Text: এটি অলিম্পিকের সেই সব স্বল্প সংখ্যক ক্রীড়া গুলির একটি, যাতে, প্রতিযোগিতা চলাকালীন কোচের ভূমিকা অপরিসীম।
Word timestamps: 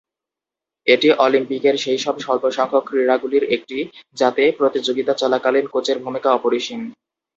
এটি 0.87 1.07
অলিম্পিকের 1.17 1.75
সেই 1.77 1.99
সব 1.99 2.15
স্বল্প 2.19 2.43
সংখ্যক 2.49 2.83
ক্রীড়া 2.87 3.15
গুলির 3.17 3.45
একটি, 3.55 3.77
যাতে, 4.17 4.43
প্রতিযোগিতা 4.57 5.13
চলাকালীন 5.13 5.65
কোচের 5.67 5.97
ভূমিকা 5.99 6.29
অপরিসীম। 6.33 6.81